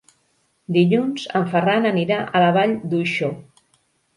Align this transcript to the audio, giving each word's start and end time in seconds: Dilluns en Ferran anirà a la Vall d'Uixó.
Dilluns 0.77 1.27
en 1.41 1.45
Ferran 1.53 1.85
anirà 1.91 2.17
a 2.25 2.43
la 2.45 2.51
Vall 2.59 2.75
d'Uixó. 2.95 3.31